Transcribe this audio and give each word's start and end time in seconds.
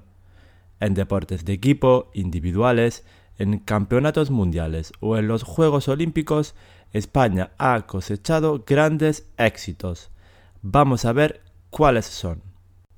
En 0.79 0.93
deportes 0.93 1.45
de 1.45 1.53
equipo, 1.53 2.09
individuales, 2.13 3.05
en 3.37 3.59
campeonatos 3.59 4.31
mundiales 4.31 4.93
o 4.99 5.17
en 5.17 5.27
los 5.27 5.43
Juegos 5.43 5.87
Olímpicos, 5.87 6.55
España 6.91 7.51
ha 7.57 7.85
cosechado 7.87 8.63
grandes 8.65 9.27
éxitos. 9.37 10.11
Vamos 10.61 11.05
a 11.05 11.13
ver 11.13 11.41
cuáles 11.69 12.05
son. 12.05 12.41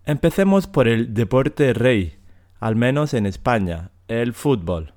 Empecemos 0.06 0.68
por 0.68 0.88
el 0.88 1.14
deporte 1.14 1.74
rey, 1.74 2.18
al 2.60 2.76
menos 2.76 3.14
en 3.14 3.26
España, 3.26 3.92
el 4.08 4.34
fútbol. 4.34 4.93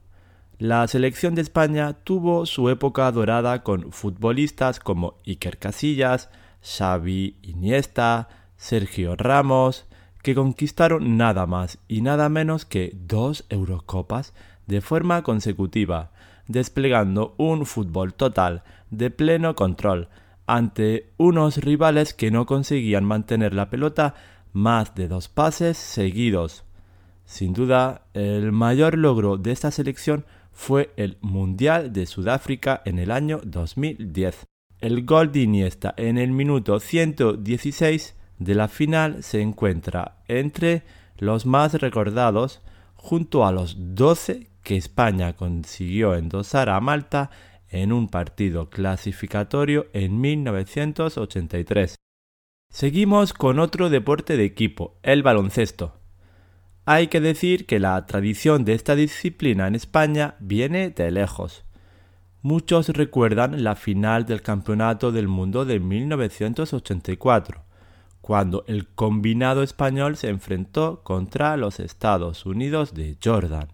La 0.59 0.89
selección 0.89 1.35
de 1.35 1.43
España 1.43 1.93
tuvo 1.93 2.47
su 2.47 2.71
época 2.71 3.13
dorada 3.13 3.63
con 3.63 3.93
futbolistas 3.93 4.81
como 4.81 5.19
Iker 5.27 5.59
Casillas, 5.59 6.31
Xavi 6.63 7.37
Iniesta, 7.43 8.31
Sergio 8.57 9.17
Ramos, 9.17 9.85
que 10.23 10.35
conquistaron 10.35 11.19
nada 11.19 11.45
más 11.45 11.79
y 11.89 12.01
nada 12.01 12.31
menos 12.31 12.65
que 12.65 12.93
dos 12.95 13.45
Eurocopas 13.51 14.33
de 14.67 14.81
forma 14.81 15.23
consecutiva, 15.23 16.11
desplegando 16.49 17.35
un 17.37 17.67
fútbol 17.67 18.15
total 18.15 18.63
de 18.91 19.11
pleno 19.11 19.55
control 19.57 20.09
ante 20.47 21.13
unos 21.19 21.59
rivales 21.59 22.15
que 22.15 22.31
no 22.31 22.47
conseguían 22.47 23.05
mantener 23.05 23.53
la 23.53 23.69
pelota 23.69 24.15
más 24.55 24.95
de 24.95 25.07
dos 25.07 25.29
pases 25.29 25.77
seguidos. 25.77 26.65
Sin 27.27 27.53
duda, 27.53 28.07
el 28.15 28.53
mayor 28.53 28.97
logro 28.97 29.37
de 29.37 29.53
esta 29.53 29.71
selección 29.71 30.25
fue 30.57 30.91
el 30.97 31.19
Mundial 31.21 31.93
de 31.93 32.07
Sudáfrica 32.07 32.81
en 32.87 32.99
el 32.99 33.11
año 33.11 33.41
2010. 33.45 34.47
El 34.81 35.05
gol 35.05 35.31
de 35.31 35.41
Iniesta 35.41 35.95
en 35.99 36.17
el 36.17 36.33
minuto 36.33 36.81
116 36.81 38.17
de 38.39 38.55
la 38.55 38.67
final 38.67 39.23
se 39.23 39.43
encuentra 39.43 40.23
entre 40.29 40.83
los 41.19 41.45
más 41.45 41.75
recordados 41.75 42.63
junto 42.95 43.47
a 43.47 43.53
los 43.53 43.77
12 43.95 44.49
que 44.63 44.77
España 44.77 45.35
consiguió 45.35 46.15
endosar 46.15 46.71
a 46.71 46.81
Malta 46.81 47.31
en 47.69 47.93
un 47.93 48.09
partido 48.09 48.71
clasificatorio 48.71 49.89
en 49.93 50.21
1983. 50.21 51.97
Seguimos 52.71 53.35
con 53.35 53.59
otro 53.59 53.91
deporte 53.91 54.39
de 54.39 54.45
equipo, 54.45 54.99
el 55.03 55.23
baloncesto. 55.23 56.01
Hay 56.89 57.09
que 57.09 57.21
decir 57.21 57.67
que 57.67 57.81
la 57.81 58.07
tradición 58.07 58.65
de 58.65 58.75
esta 58.75 58.95
disciplina 58.95 59.67
en 59.67 59.75
España 59.75 60.37
viene 60.39 60.91
de 60.91 61.11
lejos. 61.11 61.65
Muchos 62.43 62.91
recuerdan 62.91 63.65
la 63.65 63.75
final 63.75 64.25
del 64.25 64.41
Campeonato 64.41 65.11
del 65.11 65.27
Mundo 65.27 65.65
de 65.65 65.81
1984, 65.81 67.65
cuando 68.21 68.65
el 68.69 68.87
combinado 68.87 69.65
español 69.65 70.17
se 70.17 70.29
enfrentó 70.29 71.03
contra 71.03 71.57
los 71.57 71.81
Estados 71.81 72.47
Unidos 72.47 72.95
de 72.95 73.17
Jordan, 73.23 73.67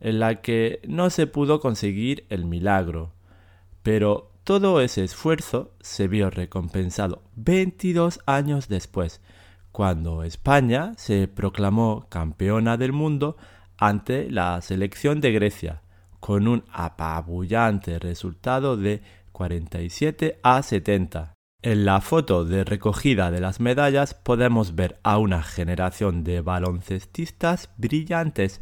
en 0.00 0.18
la 0.18 0.40
que 0.40 0.80
no 0.88 1.08
se 1.10 1.28
pudo 1.28 1.60
conseguir 1.60 2.26
el 2.30 2.46
milagro. 2.46 3.12
Pero 3.84 4.32
todo 4.42 4.80
ese 4.80 5.04
esfuerzo 5.04 5.70
se 5.80 6.08
vio 6.08 6.30
recompensado 6.30 7.22
22 7.36 8.18
años 8.26 8.66
después, 8.66 9.20
cuando 9.72 10.24
España 10.24 10.92
se 10.96 11.28
proclamó 11.28 12.06
campeona 12.08 12.76
del 12.76 12.92
mundo 12.92 13.36
ante 13.78 14.30
la 14.30 14.60
selección 14.60 15.20
de 15.20 15.32
Grecia, 15.32 15.82
con 16.20 16.48
un 16.48 16.64
apabullante 16.70 17.98
resultado 17.98 18.76
de 18.76 19.02
47 19.32 20.38
a 20.42 20.62
70. 20.62 21.32
En 21.62 21.84
la 21.84 22.00
foto 22.00 22.44
de 22.44 22.64
recogida 22.64 23.30
de 23.30 23.40
las 23.40 23.60
medallas 23.60 24.14
podemos 24.14 24.74
ver 24.74 24.98
a 25.02 25.18
una 25.18 25.42
generación 25.42 26.24
de 26.24 26.40
baloncestistas 26.40 27.70
brillantes 27.76 28.60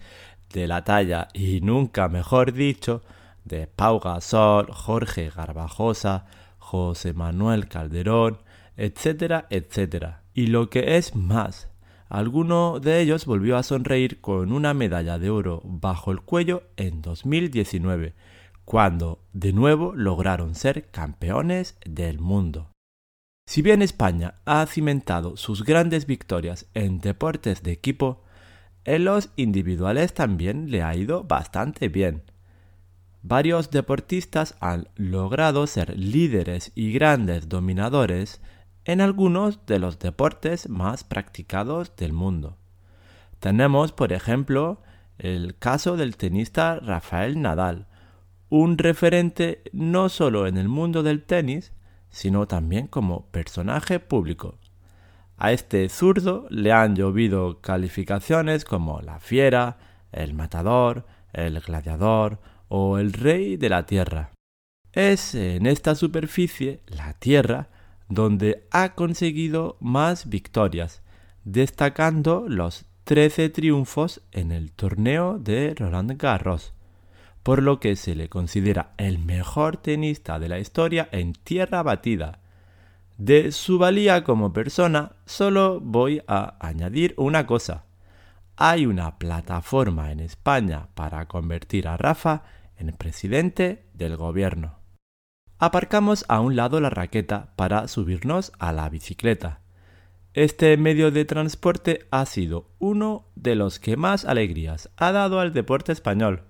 de 0.53 0.67
la 0.67 0.85
talla 0.85 1.29
y 1.33 1.61
nunca 1.61 2.09
mejor 2.09 2.53
dicho 2.53 3.03
de 3.45 3.67
Pau 3.67 4.01
Gasol, 4.01 4.73
Jorge 4.73 5.31
Garbajosa, 5.31 6.27
José 6.59 7.13
Manuel 7.13 7.69
Calderón, 7.69 8.39
etcétera, 8.77 9.47
etcétera. 9.51 10.23
Y 10.39 10.47
lo 10.47 10.71
que 10.71 10.97
es 10.99 11.17
más, 11.17 11.69
alguno 12.09 12.79
de 12.79 13.01
ellos 13.01 13.27
volvió 13.27 13.57
a 13.57 13.65
sonreír 13.65 14.21
con 14.21 14.53
una 14.53 14.73
medalla 14.73 15.19
de 15.19 15.31
oro 15.31 15.63
bajo 15.65 16.13
el 16.13 16.21
cuello 16.21 16.63
en 16.77 17.03
2019, 17.03 18.15
cuando 18.65 19.25
de 19.33 19.53
nuevo 19.53 19.97
lograron 19.97 20.55
ser 20.55 20.93
campeones 20.93 21.77
del 21.85 22.21
mundo. 22.21 22.71
Si 23.49 23.63
bien 23.63 23.83
España 23.83 24.35
ha 24.45 24.65
cimentado 24.67 25.37
sus 25.37 25.65
grandes 25.65 26.07
victorias 26.07 26.67
en 26.73 27.01
deportes 27.01 27.65
de 27.65 27.73
equipo, 27.73 28.23
en 28.85 29.07
los 29.07 29.31
individuales 29.35 30.15
también 30.15 30.71
le 30.71 30.85
ha 30.85 30.95
ido 30.95 31.25
bastante 31.25 31.89
bien. 31.89 32.23
Varios 33.23 33.73
deportistas 33.73 34.55
han 34.61 34.87
logrado 34.95 35.67
ser 35.67 35.99
líderes 35.99 36.71
y 36.77 36.93
grandes 36.93 37.49
dominadores 37.49 38.41
en 38.89 39.03
algunos 39.03 39.67
de 39.67 39.79
los 39.79 39.99
deportes 39.99 40.71
más 40.71 41.05
practicados 41.05 41.95
del 41.97 42.15
mundo. 42.15 42.57
Tenemos, 43.39 43.93
por 43.93 44.15
ejemplo, 44.15 44.81
el 45.19 45.59
caso 45.59 45.99
del 45.99 46.17
tenista 46.17 46.81
Rafael 46.81 47.43
Nadal, 47.43 47.87
un 48.49 48.79
referente 48.79 49.63
no 49.73 50.09
solo 50.09 50.47
en 50.47 50.57
el 50.57 50.69
mundo 50.69 51.03
del 51.03 51.23
tenis, 51.23 51.75
sino 52.09 52.49
también 52.49 52.87
como 52.87 53.27
personaje 53.27 54.01
público. 54.01 54.59
A 55.37 55.53
este 55.53 55.87
zurdo 55.91 56.47
le 56.49 56.73
han 56.73 56.97
llovido 56.97 57.61
calificaciones 57.61 58.65
como 58.65 59.03
la 59.03 59.21
fiera, 59.21 59.77
el 60.13 60.33
matador, 60.33 61.05
el 61.35 61.61
gladiador 61.61 62.41
o 62.69 62.97
el 62.97 63.13
rey 63.13 63.59
de 63.59 63.69
la 63.69 63.85
tierra. 63.85 64.31
Es 64.95 65.35
en 65.35 65.67
esta 65.67 65.95
superficie, 65.95 66.81
la 66.87 67.13
tierra, 67.13 67.69
donde 68.09 68.67
ha 68.71 68.95
conseguido 68.95 69.77
más 69.81 70.29
victorias, 70.29 71.03
destacando 71.45 72.47
los 72.49 72.87
13 73.05 73.49
triunfos 73.51 74.23
en 74.33 74.53
el 74.53 74.73
torneo 74.73 75.39
de 75.39 75.75
Roland 75.75 76.17
Garros, 76.19 76.75
por 77.43 77.63
lo 77.63 77.81
que 77.81 77.97
se 77.97 78.15
le 78.15 78.29
considera 78.29 78.93
el 78.99 79.19
mejor 79.19 79.79
tenista 79.79 80.39
de 80.39 80.49
la 80.49 80.59
historia 80.59 81.09
en 81.13 81.33
tierra 81.33 81.83
batida. 81.83 82.41
De 83.17 83.53
su 83.53 83.79
valía 83.79 84.25
como 84.25 84.53
persona, 84.53 85.13
solo 85.25 85.81
voy 85.81 86.23
a 86.29 86.57
añadir 86.61 87.15
una 87.17 87.47
cosa. 87.47 87.85
Hay 88.57 88.87
una 88.87 89.19
plataforma 89.19 90.13
en 90.13 90.21
España 90.21 90.89
para 90.95 91.27
convertir 91.27 91.89
a 91.89 91.97
Rafa 91.97 92.43
en 92.77 92.93
presidente 92.93 93.87
del 93.95 94.17
gobierno. 94.17 94.78
Aparcamos 95.61 96.25
a 96.29 96.39
un 96.39 96.55
lado 96.55 96.81
la 96.81 96.89
raqueta 96.89 97.49
para 97.57 97.89
subirnos 97.89 98.53
a 98.61 98.73
la 98.73 98.89
bicicleta. 98.89 99.59
Este 100.33 100.77
medio 100.77 101.11
de 101.11 101.25
transporte 101.25 102.07
ha 102.13 102.27
sido 102.27 102.69
uno 102.79 103.25
de 103.35 103.57
los 103.57 103.81
que 103.81 103.97
más 103.97 104.25
alegrías 104.25 104.89
ha 104.97 105.11
dado 105.11 105.41
al 105.41 105.53
deporte 105.53 105.91
español, 105.91 106.43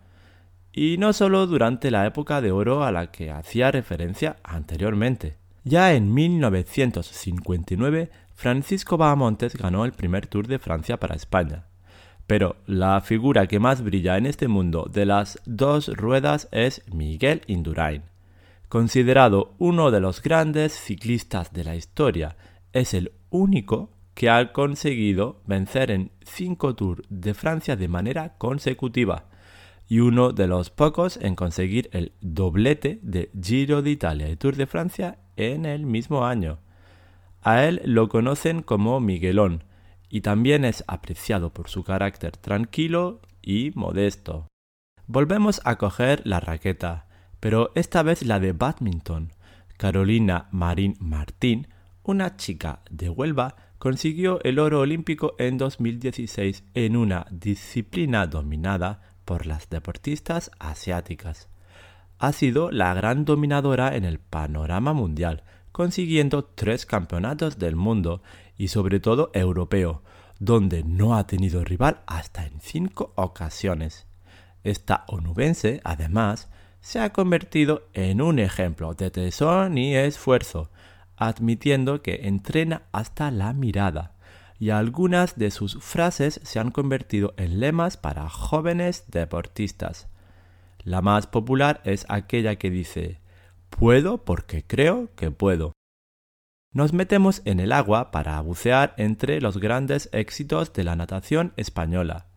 y 0.74 0.98
no 0.98 1.14
solo 1.14 1.46
durante 1.46 1.90
la 1.90 2.04
época 2.04 2.42
de 2.42 2.52
oro 2.52 2.84
a 2.84 2.92
la 2.92 3.10
que 3.10 3.30
hacía 3.30 3.70
referencia 3.70 4.36
anteriormente, 4.44 5.36
Ya 5.64 5.94
en 5.94 6.12
1959, 6.12 8.10
Francisco 8.34 8.98
Bahamontes 8.98 9.56
ganó 9.56 9.86
el 9.86 9.92
primer 9.92 10.26
Tour 10.26 10.46
de 10.48 10.58
Francia 10.58 10.98
para 10.98 11.16
España. 11.16 11.64
Pero 12.26 12.56
la 12.66 13.00
figura 13.00 13.46
que 13.46 13.58
más 13.58 13.82
brilla 13.82 14.18
en 14.18 14.26
este 14.26 14.48
mundo 14.48 14.86
de 14.92 15.06
las 15.06 15.40
dos 15.46 15.88
ruedas 15.88 16.48
es 16.52 16.82
Miguel 16.92 17.40
Indurain. 17.46 18.02
Considerado 18.68 19.54
uno 19.58 19.90
de 19.90 20.00
los 20.00 20.22
grandes 20.22 20.72
ciclistas 20.72 21.52
de 21.52 21.64
la 21.64 21.74
historia, 21.74 22.36
es 22.72 22.92
el 22.92 23.12
único 23.30 23.90
que 24.14 24.28
ha 24.28 24.52
conseguido 24.52 25.40
vencer 25.46 25.90
en 25.90 26.10
cinco 26.22 26.74
Tours 26.74 27.02
de 27.08 27.34
Francia 27.34 27.76
de 27.76 27.88
manera 27.88 28.36
consecutiva 28.36 29.26
y 29.88 30.00
uno 30.00 30.32
de 30.32 30.46
los 30.46 30.68
pocos 30.68 31.16
en 31.16 31.34
conseguir 31.34 31.88
el 31.92 32.12
doblete 32.20 32.98
de 33.02 33.30
Giro 33.40 33.80
de 33.80 33.90
Italia 33.90 34.28
y 34.28 34.36
Tour 34.36 34.56
de 34.56 34.66
Francia 34.66 35.18
en 35.36 35.64
el 35.64 35.86
mismo 35.86 36.26
año. 36.26 36.58
A 37.42 37.64
él 37.64 37.80
lo 37.84 38.08
conocen 38.08 38.62
como 38.62 39.00
Miguelón 39.00 39.64
y 40.10 40.20
también 40.20 40.66
es 40.66 40.84
apreciado 40.88 41.54
por 41.54 41.68
su 41.68 41.84
carácter 41.84 42.36
tranquilo 42.36 43.20
y 43.40 43.72
modesto. 43.74 44.46
Volvemos 45.06 45.62
a 45.64 45.76
coger 45.76 46.20
la 46.26 46.40
raqueta, 46.40 47.06
pero 47.40 47.70
esta 47.74 48.02
vez 48.02 48.24
la 48.24 48.40
de 48.40 48.52
badminton. 48.52 49.32
Carolina 49.76 50.48
Marín 50.50 50.96
Martín, 50.98 51.68
una 52.02 52.36
chica 52.36 52.80
de 52.90 53.08
Huelva, 53.08 53.54
consiguió 53.78 54.42
el 54.42 54.58
oro 54.58 54.80
olímpico 54.80 55.34
en 55.38 55.56
2016 55.56 56.64
en 56.74 56.96
una 56.96 57.26
disciplina 57.30 58.26
dominada 58.26 59.00
por 59.24 59.46
las 59.46 59.70
deportistas 59.70 60.50
asiáticas. 60.58 61.48
Ha 62.18 62.32
sido 62.32 62.72
la 62.72 62.92
gran 62.94 63.24
dominadora 63.24 63.94
en 63.94 64.04
el 64.04 64.18
panorama 64.18 64.92
mundial, 64.92 65.44
consiguiendo 65.70 66.44
tres 66.44 66.86
campeonatos 66.86 67.58
del 67.58 67.76
mundo 67.76 68.22
y 68.56 68.68
sobre 68.68 68.98
todo 68.98 69.30
europeo, 69.32 70.02
donde 70.40 70.82
no 70.82 71.16
ha 71.16 71.26
tenido 71.26 71.62
rival 71.62 72.00
hasta 72.06 72.46
en 72.46 72.60
cinco 72.60 73.12
ocasiones. 73.14 74.06
Esta 74.64 75.04
onubense, 75.06 75.80
además, 75.84 76.48
se 76.88 77.00
ha 77.00 77.12
convertido 77.12 77.82
en 77.92 78.22
un 78.22 78.38
ejemplo 78.38 78.94
de 78.94 79.10
tesón 79.10 79.76
y 79.76 79.94
esfuerzo, 79.94 80.70
admitiendo 81.18 82.00
que 82.00 82.20
entrena 82.28 82.84
hasta 82.92 83.30
la 83.30 83.52
mirada 83.52 84.14
y 84.58 84.70
algunas 84.70 85.36
de 85.36 85.50
sus 85.50 85.76
frases 85.84 86.40
se 86.44 86.58
han 86.58 86.70
convertido 86.70 87.34
en 87.36 87.60
lemas 87.60 87.98
para 87.98 88.30
jóvenes 88.30 89.04
deportistas. 89.08 90.08
La 90.82 91.02
más 91.02 91.26
popular 91.26 91.82
es 91.84 92.06
aquella 92.08 92.56
que 92.56 92.70
dice 92.70 93.20
Puedo 93.68 94.24
porque 94.24 94.64
creo 94.66 95.10
que 95.14 95.30
puedo. 95.30 95.74
Nos 96.72 96.94
metemos 96.94 97.42
en 97.44 97.60
el 97.60 97.72
agua 97.72 98.10
para 98.10 98.40
bucear 98.40 98.94
entre 98.96 99.42
los 99.42 99.58
grandes 99.58 100.08
éxitos 100.12 100.72
de 100.72 100.84
la 100.84 100.96
natación 100.96 101.52
española. 101.58 102.28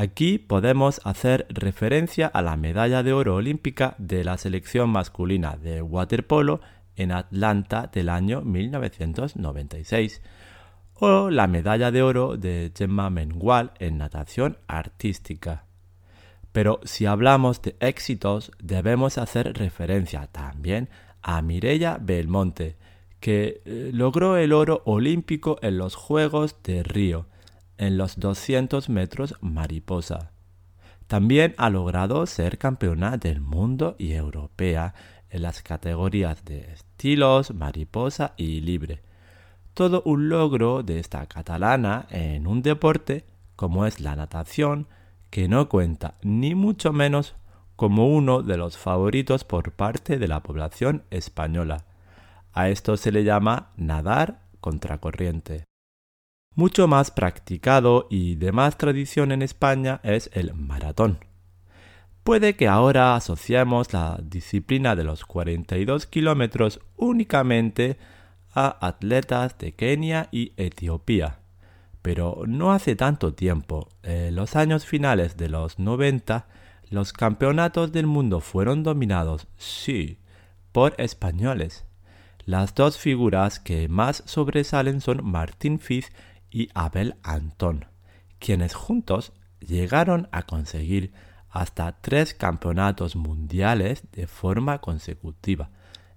Aquí 0.00 0.38
podemos 0.38 0.98
hacer 1.04 1.44
referencia 1.50 2.26
a 2.26 2.40
la 2.40 2.56
medalla 2.56 3.02
de 3.02 3.12
oro 3.12 3.34
olímpica 3.34 3.96
de 3.98 4.24
la 4.24 4.38
selección 4.38 4.88
masculina 4.88 5.58
de 5.58 5.82
waterpolo 5.82 6.62
en 6.96 7.12
Atlanta 7.12 7.90
del 7.92 8.08
año 8.08 8.40
1996 8.40 10.22
o 10.94 11.28
la 11.28 11.46
medalla 11.46 11.90
de 11.90 12.00
oro 12.00 12.38
de 12.38 12.72
Gemma 12.74 13.10
Mengual 13.10 13.72
en 13.78 13.98
natación 13.98 14.56
artística. 14.68 15.66
Pero 16.50 16.80
si 16.84 17.04
hablamos 17.04 17.60
de 17.60 17.76
éxitos, 17.80 18.52
debemos 18.58 19.18
hacer 19.18 19.52
referencia 19.52 20.28
también 20.28 20.88
a 21.20 21.42
Mireia 21.42 21.98
Belmonte, 22.00 22.78
que 23.20 23.60
eh, 23.66 23.90
logró 23.92 24.38
el 24.38 24.54
oro 24.54 24.80
olímpico 24.86 25.58
en 25.60 25.76
los 25.76 25.94
Juegos 25.94 26.56
de 26.62 26.84
Río, 26.84 27.26
en 27.80 27.98
los 27.98 28.20
200 28.20 28.88
metros 28.88 29.34
mariposa. 29.40 30.30
También 31.08 31.54
ha 31.58 31.68
logrado 31.68 32.24
ser 32.26 32.58
campeona 32.58 33.16
del 33.16 33.40
mundo 33.40 33.96
y 33.98 34.12
europea 34.12 34.94
en 35.30 35.42
las 35.42 35.62
categorías 35.62 36.44
de 36.44 36.72
estilos, 36.72 37.52
mariposa 37.52 38.34
y 38.36 38.60
libre 38.60 39.02
todo 39.74 40.02
un 40.04 40.28
logro 40.28 40.82
de 40.82 40.98
esta 40.98 41.24
catalana 41.26 42.06
en 42.10 42.46
un 42.46 42.62
deporte 42.62 43.24
como 43.56 43.86
es 43.86 44.00
la 44.00 44.16
natación, 44.16 44.88
que 45.30 45.48
no 45.48 45.68
cuenta 45.68 46.14
ni 46.22 46.54
mucho 46.54 46.92
menos 46.92 47.34
como 47.76 48.08
uno 48.08 48.42
de 48.42 48.56
los 48.56 48.76
favoritos 48.76 49.44
por 49.44 49.72
parte 49.72 50.18
de 50.18 50.28
la 50.28 50.42
población 50.42 51.04
española. 51.10 51.84
A 52.52 52.68
esto 52.68 52.96
se 52.96 53.12
le 53.12 53.24
llama 53.24 53.70
nadar 53.76 54.42
contracorriente. 54.60 55.69
Mucho 56.56 56.88
más 56.88 57.12
practicado 57.12 58.08
y 58.10 58.34
de 58.34 58.50
más 58.50 58.76
tradición 58.76 59.30
en 59.30 59.40
España 59.40 60.00
es 60.02 60.30
el 60.34 60.52
maratón. 60.54 61.18
Puede 62.24 62.56
que 62.56 62.66
ahora 62.66 63.14
asociemos 63.14 63.92
la 63.92 64.18
disciplina 64.20 64.96
de 64.96 65.04
los 65.04 65.24
42 65.24 66.06
kilómetros 66.06 66.80
únicamente 66.96 67.98
a 68.52 68.84
atletas 68.84 69.56
de 69.58 69.72
Kenia 69.72 70.28
y 70.32 70.52
Etiopía. 70.56 71.38
Pero 72.02 72.42
no 72.46 72.72
hace 72.72 72.96
tanto 72.96 73.32
tiempo, 73.32 73.88
en 74.02 74.34
los 74.34 74.56
años 74.56 74.84
finales 74.84 75.36
de 75.36 75.48
los 75.48 75.78
90, 75.78 76.48
los 76.90 77.12
campeonatos 77.12 77.92
del 77.92 78.06
mundo 78.06 78.40
fueron 78.40 78.82
dominados, 78.82 79.46
sí, 79.56 80.18
por 80.72 80.94
españoles. 80.98 81.84
Las 82.44 82.74
dos 82.74 82.98
figuras 82.98 83.60
que 83.60 83.88
más 83.88 84.24
sobresalen 84.26 85.00
son 85.00 85.24
Martín 85.24 85.78
Fiz 85.78 86.10
y 86.50 86.68
Abel 86.74 87.16
Antón, 87.22 87.86
quienes 88.38 88.74
juntos 88.74 89.32
llegaron 89.60 90.28
a 90.32 90.42
conseguir 90.42 91.12
hasta 91.50 92.00
tres 92.00 92.34
campeonatos 92.34 93.14
mundiales 93.16 94.04
de 94.12 94.26
forma 94.26 94.80
consecutiva, 94.80 95.70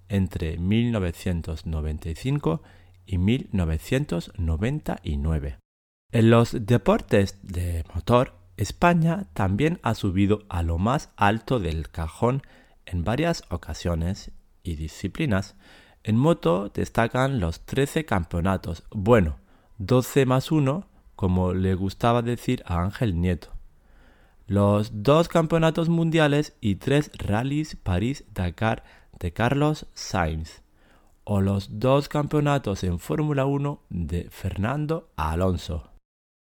entre 0.07 0.57
1995 0.57 2.61
y 3.05 3.17
1999. 3.17 5.57
En 6.11 6.29
los 6.29 6.65
deportes 6.65 7.37
de 7.41 7.83
motor, 7.93 8.35
España 8.55 9.25
también 9.33 9.79
ha 9.81 9.95
subido 9.95 10.43
a 10.47 10.61
lo 10.61 10.77
más 10.77 11.09
alto 11.15 11.59
del 11.59 11.89
cajón 11.89 12.43
en 12.85 13.03
varias 13.03 13.43
ocasiones 13.49 14.31
y 14.61 14.75
disciplinas. 14.75 15.55
En 16.03 16.17
moto 16.17 16.69
destacan 16.69 17.39
los 17.39 17.65
13 17.65 18.05
campeonatos, 18.05 18.83
bueno, 18.91 19.39
12 19.85 20.25
más 20.25 20.51
1, 20.51 20.87
como 21.15 21.53
le 21.53 21.75
gustaba 21.75 22.21
decir 22.21 22.63
a 22.65 22.81
Ángel 22.81 23.19
Nieto. 23.19 23.49
Los 24.47 25.03
dos 25.03 25.27
campeonatos 25.27 25.89
mundiales 25.89 26.55
y 26.61 26.75
tres 26.75 27.11
rallies 27.17 27.75
París-Dakar 27.75 28.83
de 29.19 29.33
Carlos 29.33 29.87
Sainz 29.93 30.61
o 31.25 31.41
los 31.41 31.79
dos 31.79 32.09
campeonatos 32.09 32.83
en 32.83 32.99
Fórmula 32.99 33.45
1 33.45 33.81
de 33.89 34.29
Fernando 34.29 35.09
Alonso. 35.15 35.91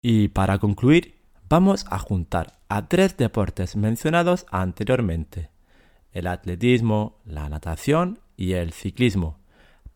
Y 0.01 0.29
para 0.29 0.59
concluir, 0.59 1.15
vamos 1.49 1.85
a 1.89 1.99
juntar 1.99 2.59
a 2.69 2.87
tres 2.87 3.17
deportes 3.17 3.75
mencionados 3.75 4.45
anteriormente, 4.51 5.49
el 6.11 6.27
atletismo, 6.27 7.19
la 7.25 7.49
natación 7.49 8.19
y 8.37 8.53
el 8.53 8.71
ciclismo, 8.71 9.38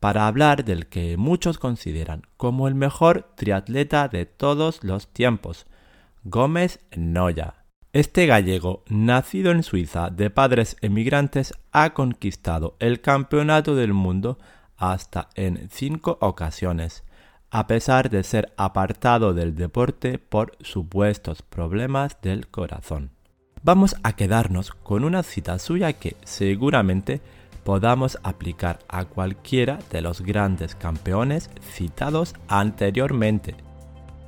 para 0.03 0.27
hablar 0.27 0.65
del 0.65 0.87
que 0.87 1.15
muchos 1.15 1.57
consideran 1.57 2.23
como 2.35 2.67
el 2.67 2.75
mejor 2.75 3.31
triatleta 3.37 4.09
de 4.09 4.25
todos 4.25 4.83
los 4.83 5.07
tiempos, 5.07 5.65
Gómez 6.25 6.81
Noya. 6.93 7.63
Este 7.93 8.25
gallego, 8.25 8.83
nacido 8.89 9.51
en 9.51 9.63
Suiza 9.63 10.09
de 10.09 10.29
padres 10.29 10.75
emigrantes, 10.81 11.53
ha 11.71 11.93
conquistado 11.93 12.75
el 12.79 12.99
campeonato 12.99 13.75
del 13.75 13.93
mundo 13.93 14.39
hasta 14.75 15.29
en 15.35 15.69
cinco 15.71 16.17
ocasiones, 16.19 17.05
a 17.49 17.65
pesar 17.67 18.09
de 18.09 18.23
ser 18.23 18.51
apartado 18.57 19.33
del 19.33 19.55
deporte 19.55 20.19
por 20.19 20.57
supuestos 20.59 21.43
problemas 21.43 22.17
del 22.21 22.49
corazón. 22.49 23.11
Vamos 23.61 23.95
a 24.03 24.17
quedarnos 24.17 24.71
con 24.71 25.05
una 25.05 25.23
cita 25.23 25.57
suya 25.59 25.93
que 25.93 26.17
seguramente 26.25 27.21
podamos 27.63 28.17
aplicar 28.23 28.79
a 28.87 29.05
cualquiera 29.05 29.79
de 29.89 30.01
los 30.01 30.21
grandes 30.21 30.75
campeones 30.75 31.49
citados 31.61 32.33
anteriormente 32.47 33.55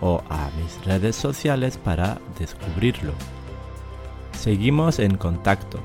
o 0.00 0.22
a 0.28 0.50
mis 0.56 0.84
redes 0.84 1.14
sociales 1.16 1.78
para 1.78 2.20
descubrirlo. 2.38 3.14
Seguimos 4.32 4.98
en 4.98 5.16
contacto 5.16 5.80